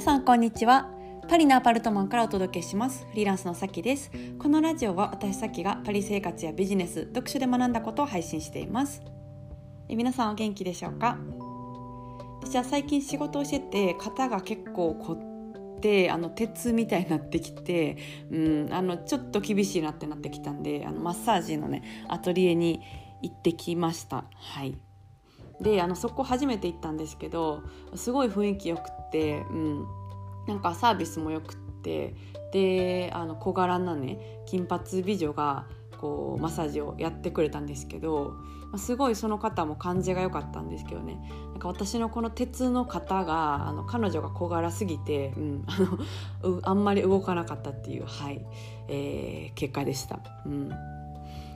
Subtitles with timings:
[0.00, 0.88] 皆さんこんにちは。
[1.28, 3.04] パリのアパルトマンからお届けします。
[3.10, 4.10] フリーランスのさきです。
[4.38, 9.02] このラジオは私さきがパリ生活やビジネス読書で学んだことを配信しています。
[9.90, 11.18] え皆さんお元気でしょうか？
[12.40, 15.12] 私は最近仕事をしてて肩が結構凝
[15.76, 17.98] ってあの鉄みたいになってきて、
[18.30, 22.80] うん、あのちょっと厳しいなってなってきたんであのマッサージのねアトリエに
[23.20, 24.24] 行ってきました。
[24.34, 24.78] はい。
[25.60, 27.62] であのそこ初めて行ったんですけど
[27.94, 29.86] すごい雰囲気よくって、うん、
[30.46, 32.14] なんかサービスもよくって
[32.52, 35.66] であの小柄なね金髪美女が
[35.98, 38.34] こうマッサージをやってくれたんですけど
[38.76, 41.20] すごいその方も感じが良かったんですけどね。
[41.50, 45.76] なんか私のこの鉄の方があの彼女が小柄すぎて、うん、あ
[46.46, 48.46] の あんまり動かなかったっていう、はい
[48.88, 50.20] えー、結果でした。
[50.46, 50.70] うん。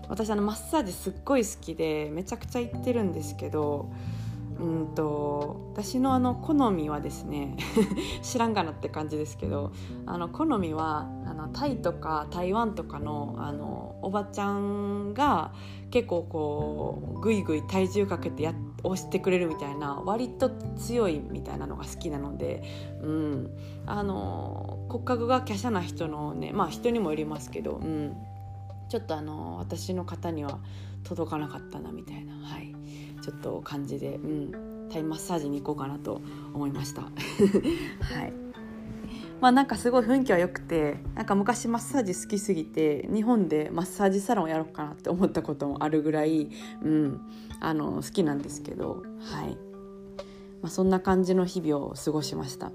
[0.08, 3.90] 私あのマッサージすっごい好きでめちゃくちゃ行ってるんですけど
[4.60, 7.56] うんと私のあの好みはですね
[8.22, 9.72] 知らんがなって感じですけど
[10.06, 15.52] あの好みはあのタイとか台湾とかのあのおばちゃんが
[15.90, 22.62] 結構こうぐいぐい体重かけてや押してくれるみたいな割と強いみたいなのが好きなので、
[23.02, 23.50] うん、
[23.86, 28.16] あの骨格が華奢な人のねまあ人にもよりますけど、うん、
[28.88, 30.58] ちょっとあの私の方には
[31.04, 32.74] 届かなかったなみたいな、はい、
[33.22, 36.20] ちょっと感じで、うん、タイマッサージに行こうかなと
[36.52, 37.02] 思いました。
[37.02, 37.10] は
[38.26, 38.44] い
[39.40, 46.48] まあなんかすごい雰囲気は良くてなんか昔マッサージ好きすぎて日本でマッサージサロンやろうかなって思ったこともあるぐらい、
[46.82, 47.20] うん、
[47.60, 49.58] あの好きなんですけど、はい
[50.62, 52.70] まあ、そんな感じの日々を過ごしました。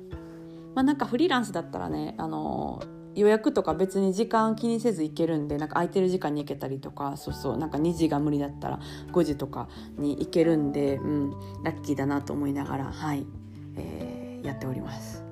[0.76, 2.84] まあ、なんかフリーランスだったらねあの
[3.16, 8.80] 予約とか別に時間気にせず行けるんでなんか空いてる時間に行けたりとかそうそうなんか2時が無理だったら
[9.12, 11.32] 5時とかに行けるんで、うん、
[11.64, 13.26] ラッキーだなと思いながらはい、
[13.76, 15.24] えー、やっております。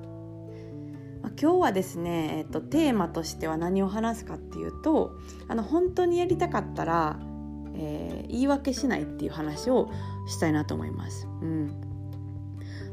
[1.22, 5.16] まあ、今日はですね、えっと、テーマとしては何を話すかっていうと
[5.48, 7.18] あの本当にやりたかったら、
[7.74, 9.90] えー、言い訳しないっていう話を
[10.28, 11.26] したいなと思います。
[11.42, 11.87] うん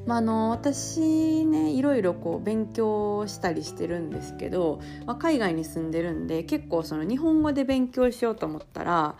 [0.06, 9.16] まあ、の私ねいろいろこう勉強したりしてるんですけど、まあ、海外に住んでるんで結構その日本語で勉強しようと思ったら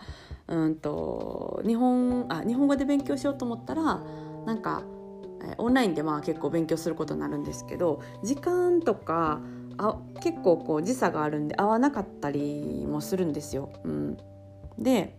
[0.46, 4.00] うんと日本あ日本語で勉強しようと思ったら
[4.46, 4.84] なんか
[5.58, 9.40] オンラインでまあ結構勉強することになるんですけど時間とか
[9.78, 13.70] あ結構こう時差があるんで合わなかったりもするんですよ。
[13.84, 14.16] うん、
[14.78, 15.14] で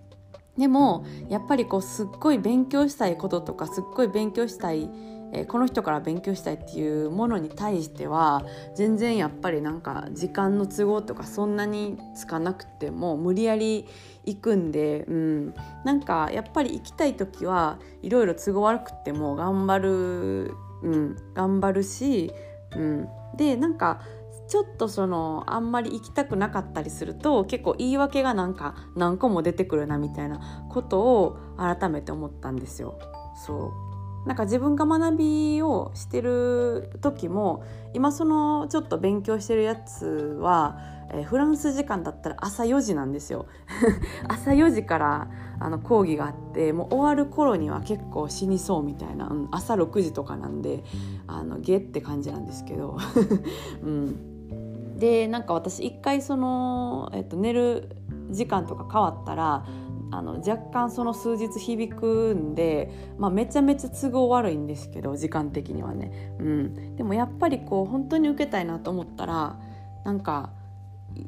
[0.58, 4.90] でもやっぱりこうすっごい勉強したいこととかすっごい勉強したい
[5.34, 8.44] え、この人から勉強したいっていうものに対しては
[8.76, 13.86] 全然やっぱりなんか時間の都合とかそんなにつかなくても無理やり
[14.26, 22.32] 行くんで、うん、なんかやっぱり行きたい時はいろいろ都合悪くても頑張る、うん、頑張るし、
[22.76, 23.08] うん、
[23.38, 24.02] でなんか
[24.48, 32.98] ちょっとそのあんまり行きたくなかったりすると結構言い訳がなんか何個も出てくるなみたいなことを改めて思ったんですよ。
[33.46, 33.87] そう。
[34.28, 40.06] なんか自分が学びをしてる時も今そのちょっと勉強してるやつ
[40.42, 40.78] は、
[41.14, 43.48] えー、フランス時間だったら朝4時なんですよ。
[44.28, 50.84] 朝4時からあの講義があってもう終わる頃には結構死にそうみたいな、うん、朝6時とかなんで
[51.26, 52.98] あのゲって感じなんですけど、
[53.82, 57.96] うん、でなんか私一回その、えっと、寝る
[58.30, 59.66] 時間とか変わったら
[60.12, 69.60] あの若干その数日響くんで、まあ、めちゃめちゃ都合悪いんですけど時間的にはね、うん、でもやっぱりこう本当に受けたいなと思ったら
[70.06, 70.52] なんか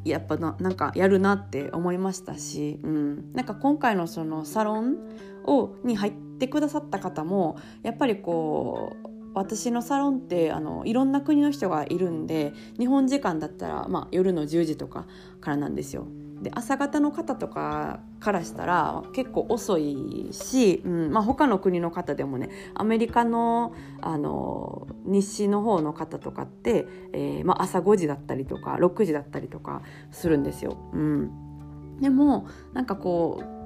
[0.03, 4.97] やっぱななんかやるなって思いましたし、うん、なんか今回のそのサロン
[5.45, 15.05] をに入ってくださった方もやっぱりこう私のサロンってあのいろんな国の人がいるんで日本時間だったら、まあ、夜の10時とか
[15.39, 16.07] からなんですよ。
[16.41, 29.81] で朝方の方とかからしたら結構遅いし、うんまあ、他の国の方でもねアメリカのあの西の方の方とかって、えーまあ、朝5時だったりとか6時だったりとか
[30.11, 30.77] するんですよ。
[30.93, 33.59] うん、でもなんかこう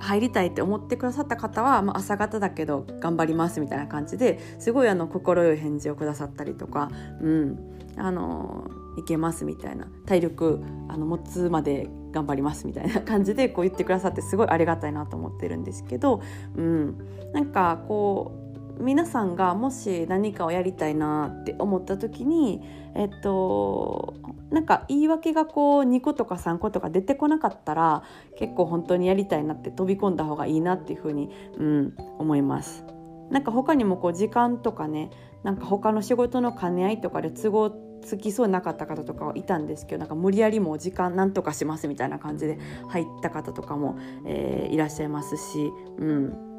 [0.00, 6.90] 入りたいって思ってくださった方は、まあ、朝方だけど頑張りますみたいな感じですごいあの快い返事をくださったりとか、
[7.20, 7.58] うん、
[7.96, 16.22] あのいけますみたいな体力あの持つまで頑張りますみたいな感じでこう言ってくださってすごいありがたいなと思ってるんですけど、
[16.56, 16.98] うん、
[17.32, 18.32] なんかこ
[18.78, 22.62] う皆さんがもし何かをやりたいなって思った時に
[22.94, 24.14] えっと
[24.50, 28.02] なんか言い訳がこう2個とか3個とか出てこなかったら
[28.38, 32.84] 結構本当にやりたいなって飛び込んだ方がいいなっていうふうに、うん、思います。
[33.30, 35.10] なんか他にもこう時間とかね
[35.44, 37.70] なんか他の仕事の兼ね合いとかで都合
[38.02, 42.58] つきそうなかった方とかはいたんですけどなんか無理やりもう時間なんとかしますみたいな感じで
[42.88, 46.50] 入った方とかも、えー、いらっしゃいますし、うん、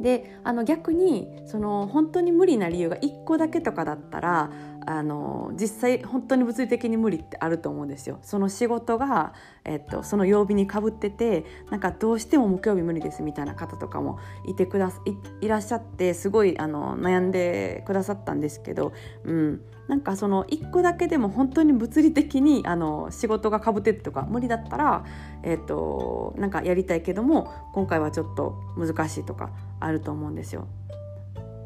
[0.00, 4.50] であの逆にその本当に無理な理由が1個だけとかだったら
[4.86, 8.18] あの実際本当に物理的に無理ってあると思うんですよ。
[8.22, 9.34] その仕事が、
[9.64, 18.92] えっと、その曜日にかぶっててなんかどうしても木曜日無理ですみたいな方とかもいてくだいいらっしゃってすごいあの悩んでくださったんですけど、
[19.24, 25.04] うん、なんかその1個だけでも本当に物理的にあの仕事がかぶっててとか無理だったら、
[25.42, 29.50] えっと、なんかやりたいけども今回はちょっと難しいとか
[29.80, 30.66] あると思うんですよ。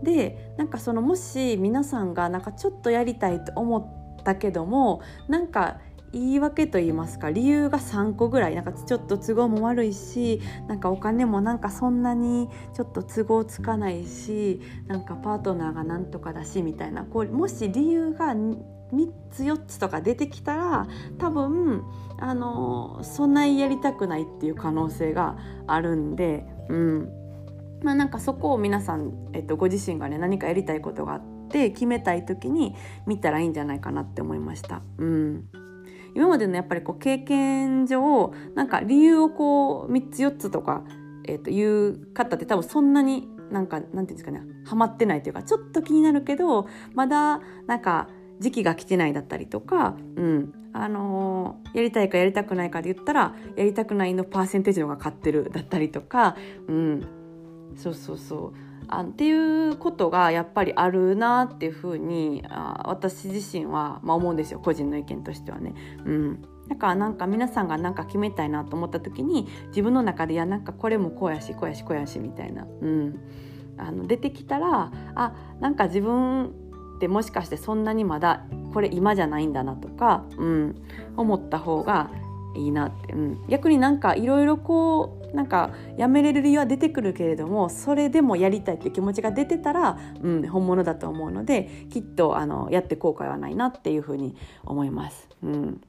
[0.02, 5.78] でなんかそのもし皆さんがなんかちょっとやりたいと思ったけどもなんか
[6.12, 18.58] 言い訳と言いますか理由が3個ぐらいなんかちょっと都合も悪いしなんかお金もなんかそんなにちょっと都合つかないしなんかパートナーがなんとかだしみたいなこうもし理由が3
[19.30, 20.86] つ4つとか出てきたら
[21.18, 21.84] 多分
[22.18, 27.25] あのそんなにやりたくないっていう可能性があるんでうん。
[27.86, 32.74] まあ、なんかそこを皆さん、えっと、ご自身がね何かやりたいことがあって決めたい時に
[33.06, 34.82] 見たらいいんじゃないかなって思いました。
[34.98, 35.44] うん。
[36.12, 40.82] 今までのやっぱりこう経験上なんか理由をこう3つ4つとか、
[41.28, 47.38] えー、という方って多分そんなになんかなんていうんですかねハマってないというかちょっと気になるけどまだ
[47.68, 48.08] なんか
[48.40, 50.52] 時期が来てないだったりとか、うん。
[50.72, 56.36] あのー、やりたいかやりたくないかで言ったらやりたくないのパーセンテージの方が勝ってるだったりとか、
[56.68, 57.15] うん、
[57.76, 58.52] そうそうそう。
[58.88, 64.60] あっていうことがやっぱりあるなっていうふうにあ私自身は、まあ、思うんですよ。
[64.60, 65.74] 個人の意見としてはね。
[66.04, 66.42] うん。
[66.68, 73.20] だからなんか皆さんが何か決めたいなと思った時に自分の中でいやなんかこれもこうやしこうやしこうやしみたいな、うん、
[73.78, 76.46] あの出てきたらあなんか自分
[76.96, 80.82] ってもしかしてそんなにまだこれ今じゃないんだなとか、うん、
[81.16, 82.10] 思った方が
[82.56, 94.34] いいなって、うん、逆になんかいろいろこうなんかやめれる理由は出てくるけれどもそれでもやりたいっていう気持ちが出てたら、うん、本物だと思うのできっとあのやって後悔はないなっていうふうに
[94.64, 95.28] 思います。
[95.42, 95.80] うん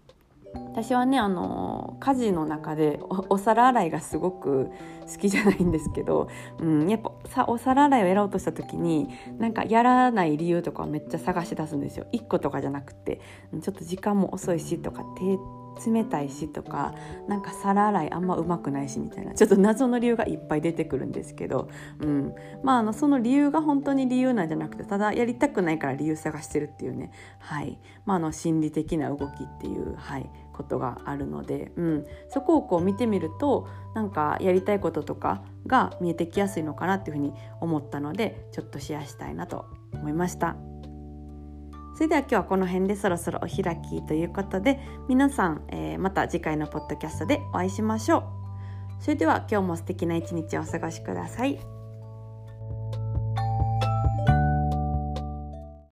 [0.54, 3.00] 私はねあの家事の中で
[3.30, 4.70] お皿洗いがすごく
[5.06, 6.30] 好きじゃないんですけど、
[6.60, 13.22] うん、やっぱさお皿洗いをやろうとした時になんかやらない理由とかめっちゃ探し出すんですよ1個とかじゃなくて
[13.62, 15.38] ちょっと時間も遅いしとか手
[15.86, 16.94] 冷たいしとか
[17.28, 21.70] なんか皿洗いあんまうまくないしみたいなちょっと謎の理由がいっぱい出てくるんですけど、
[22.00, 22.34] うん、
[22.64, 27.80] まああのその理由が本当に理由なんじゃなくてただやりたくないから理由探してるっていうね、はい。
[28.06, 40.56] まあ、の心理的な動きっていう、はい、ことがあるので、うん、そこをこう見てみるとなんかやりたいこととかが見えてきやすいのかなっていうふうに思ったのでちょっとシェアしたいなと思いました。
[41.98, 48.24] それでは今日はこの辺でそろそろお開きということで皆さん、えー、また次回のポッドキャストでお会いしましょう。
[49.00, 51.77] それでは今日も素敵な一日をお過ごしください。